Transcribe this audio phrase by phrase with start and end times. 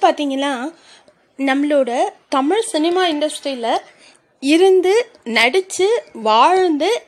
[0.00, 0.74] பார்த்தீங்கன்னா
[1.38, 3.78] நம்மளோட தமிழ் சினிமா இண்டஸ்ட்ரியில்
[4.40, 7.02] இருந்து நடித்து வாழ்ந்து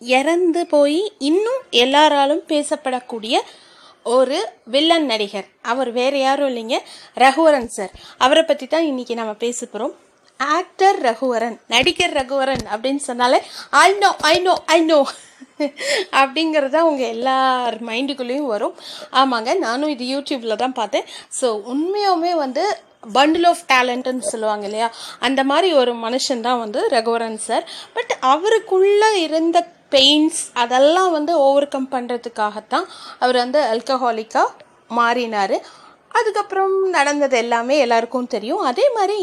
[0.00, 3.38] இறந்து போய் இன்னும் எல்லாராலும் பேசப்படக்கூடிய
[4.04, 5.44] ஒரு வில்லன் நடிகர்.
[5.62, 6.78] அவர் வேறு யாரும் இல்லைங்க.
[7.14, 7.90] ரகுவரன் சார்.
[8.18, 9.94] அவரை பற்றி தான் இன்றைக்கி நம்ம பேச போகிறோம்
[10.56, 13.40] ஆக்டர் ரகுவரன் நடிகர் ரகுவரன் அப்படின்னு சொன்னாலே
[13.86, 15.00] I know I know I know
[16.20, 18.76] அப்படிங்கிறது தான் உங்கள் எல்லார் மைண்டுக்குள்ளேயும் வரும்.
[19.20, 21.08] ஆமாங்க நானும் இது யூடியூப்பில் தான் பார்த்தேன்.
[21.38, 22.62] ஸோ உண்மையுமே வந்து
[23.16, 24.88] பண்டில் ஆஃப் டேலண்ட்டுன்னு சொல்லுவாங்க இல்லையா?
[25.26, 27.66] அந்த மாதிரி ஒரு மனுஷன் தான் வந்து ரகுவரன் சார்
[27.96, 29.58] பட் அவருக்குள்ளே இருந்த
[29.94, 32.88] பெயின்ஸ் அதெல்லாம் வந்து ஓவர் கம் பண்ணுறதுக்காகத்தான்
[33.22, 34.48] அவர் வந்து அல்கஹாலிக்காக
[34.90, 35.56] மாறினார்.
[36.18, 38.62] அதுக்கப்புறம் நடந்தது எல்லாமே எல்லாருக்கும் தெரியும்.
[38.70, 39.18] அதே மாதிரி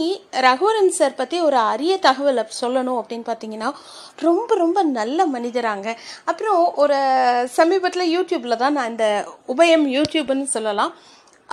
[0.45, 3.69] ரகுவரன் சார் பற்றி ஒரு அரிய தகவலை சொல்லணும் அப்படின்னு பார்த்தீங்கன்னா
[4.27, 5.87] ரொம்ப ரொம்ப நல்ல மனிதராங்க
[6.31, 6.97] அப்புறம் ஒரு
[7.59, 9.07] சமீபத்தில் யூடியூப்பில் தான் நான் இந்த
[9.55, 10.93] உபயம் யூடியூப்னு சொல்லலாம்.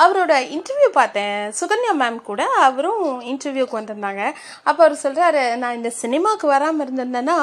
[0.03, 1.39] அவரோட இன்டர்வியூ பார்த்தேன்.
[1.59, 4.23] சுகன்யா மேம் கூட அவரும் இன்டர்வியூக்கு வந்திருந்தாங்க.
[4.68, 7.37] அப்போ அவர் சொல்கிறாரு நான் இந்த சினிமாவுக்கு வராமல் இருந்திருந்தேன்னா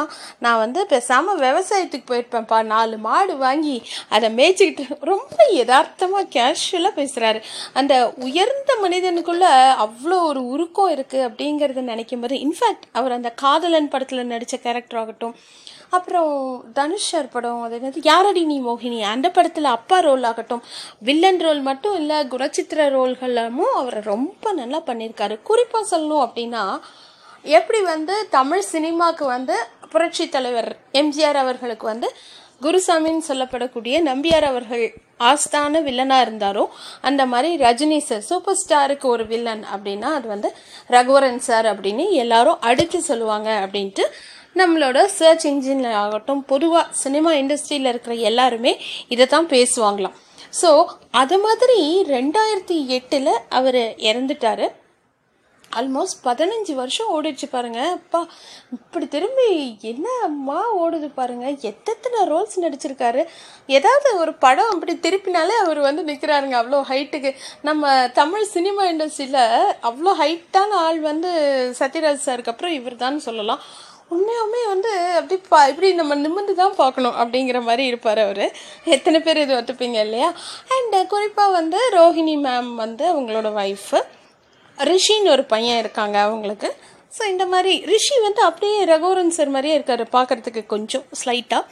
[0.45, 2.59] நான் வந்து பேசாமல் விவசாயத்துக்கு போயிருப்பேன்ப்பா.
[2.73, 3.77] நாலு மாடு வாங்கி
[4.17, 7.41] அதை மேய்ச்சிக்கிட்டு ரொம்ப யதார்த்தமாக கேஷுவலாக பேசுகிறாரு
[7.81, 7.93] அந்த
[8.27, 9.47] உயர்ந்த மனிதனுக்குள்ள
[9.85, 15.35] அவ்வளோ ஒரு உருக்கம் இருக்குது அப்படிங்கிறத நினைக்கும் போது இன்ஃபேக்ட் அவர் அந்த காதலன் படத்தில் நடித்த கேரக்டர் ஆகட்டும்.
[15.97, 16.33] அப்புறம்
[16.75, 18.01] தனுஷ் சார் படம் அது என்னது?
[18.09, 18.99] யாரடி நீ மோகினி?
[19.13, 20.61] அந்த படத்தில் அப்பா ரோல் ஆகட்டும்.
[21.07, 25.35] வில்லன் ரோல் மட்டும் இல்லை குணச்சித்திர ரோல்களும் அவர் ரொம்ப நல்லா பண்ணியிருக்காரு.
[25.43, 26.63] குறிப்பாக சொல்லணும் அப்படின்னா
[27.45, 29.55] எப்படி வந்து தமிழ் சினிமாவுக்கு வந்து
[29.89, 32.07] புரட்சி தலைவர் எம்ஜிஆர் அவர்களுக்கு வந்து
[32.61, 34.85] குருசாமின்னு சொல்லப்படக்கூடிய நம்பியார் அவர்கள்
[35.29, 36.63] ஆஸ்தான வில்லனாக இருந்தாரோ
[37.01, 40.51] அந்த மாதிரி ரஜினி சார் சூப்பர் ஸ்டாருக்கு ஒரு வில்லன் அப்படின்னா அது வந்து
[40.89, 44.05] ரகுவரன் சார் அப்படின்னு எல்லாரும் அடித்து சொல்லுவாங்க அப்படின்ட்டு
[44.55, 48.75] நம்மளோட சர்ச் இன்ஜின்ல ஆகட்டும் பொதுவாக சினிமா இண்டஸ்ட்ரியில் இருக்கிற எல்லாருமே
[49.07, 50.17] இதை தான் பேசுவாங்களாம்.
[50.59, 50.69] ஸோ
[51.21, 51.79] அது மாதிரி
[52.15, 54.67] ரெண்டாயிரத்தி எட்டில் அவர் இறந்துட்டாரு.
[55.79, 57.81] ஆல்மோஸ்ட் பதினஞ்சு வருஷம் ஓடிடுச்சு பாருங்க.
[57.97, 58.19] அப்பா
[58.77, 59.45] இப்படி திரும்பி
[59.91, 61.45] என்ன அம்மா ஓடுது பாருங்க.
[61.69, 63.21] எத்தனை ரோல்ஸ் நடிச்சிருக்காரு.
[63.77, 67.31] ஏதாவது ஒரு படம் அப்படி திருப்பினாலே அவர் வந்து நிற்கிறாருங்க அவ்வளோ ஹைட்டுக்கு
[67.69, 69.45] நம்ம தமிழ் சினிமா இண்டஸ்ட்ரியில்
[69.89, 71.31] அவ்வளோ ஹைட்டான ஆள் வந்து
[71.79, 73.63] சத்யராஜ் சாருக்கு அப்புறம் இவர் தான் சொல்லலாம்.
[74.11, 78.45] உண்மையாலுமே வந்து அப்படி பா இப்படி நம்ம நிமிர்ந்து தான் பார்க்கணும் அப்படிங்கிற மாதிரி இருப்பார் அவர்.
[78.95, 80.29] எத்தனை பேர் இது ஒத்துப்பீங்க இல்லையா?
[80.75, 84.01] அண்ட் குறிப்பாக வந்து ரோஹிணி மேம் வந்து அவங்களோட ஒய்ஃபு
[84.77, 86.69] ரிஷின்னு ஒரு பையன் இருக்காங்க அவங்களுக்கு.
[87.15, 91.63] ஸோ இந்த மாதிரி ரிஷி வந்து அப்படியே ரகோரன் சார் மாதிரியே இருக்கார் பார்க்குறதுக்கு கொஞ்சம் ஸ்லைட்டாக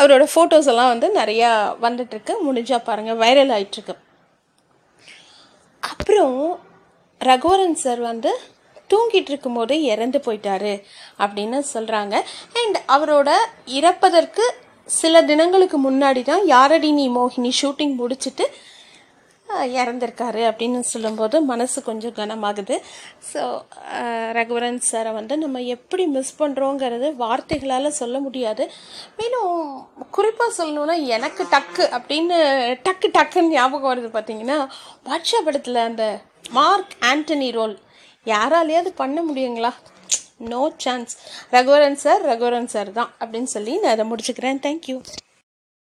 [0.00, 1.50] அவரோட ஃபோட்டோஸ் எல்லாம் வந்து நிறையா
[1.86, 2.34] வந்துட்டுருக்கு.
[2.46, 3.96] முடிஞ்சால் பாருங்கள் வைரல் ஆகிட்டுருக்கு
[5.82, 6.38] அப்புறம்
[7.20, 8.30] ரகோரன் சார் வந்து
[8.92, 10.74] தூங்கிட்டு இருக்கும்போதே இறந்து போயிட்டாரு
[11.24, 12.14] அப்படின்னு சொல்கிறாங்க
[12.62, 13.30] அண்ட் அவரோட
[13.78, 14.46] இறப்பதற்கு
[14.88, 18.46] சில தினங்களுக்கு முன்னாடி தான் யாரடி நீ மோகினி ஷூட்டிங் முடிச்சுட்டு
[19.82, 22.76] இறந்துருக்காரு அப்படின்னு சொல்லும்போது மனசு கொஞ்சம் கனமாகுது.
[23.30, 23.40] ஸோ
[24.36, 28.64] ரகுவரன் சாரை வந்து நம்ம எப்படி மிஸ் பண்ணுறோங்கிறது வார்த்தைகளால் சொல்ல முடியாது.
[29.18, 29.50] மேலும்
[30.16, 32.38] குறிப்பாக சொல்லணுன்னா எனக்கு டக்கு அப்படின்னு
[32.88, 34.58] டக்கு டக்குன்னு ஞாபகம் வருது பார்த்தீங்கன்னா
[35.08, 36.06] வாட்ஸ்அப் படத்தில் அந்த
[36.58, 37.76] மார்க் ஆண்டனி ரோல்
[38.24, 39.72] யாராலையாவது பண்ண முடியுங்களா?
[40.38, 41.16] No chance
[41.52, 44.60] Raghuvaran sir Raghuvaran sir தான் அப்படின்னு சொல்லி நான் அதை முடிச்சுக்கிறேன்.
[44.66, 45.00] தேங்க்யூ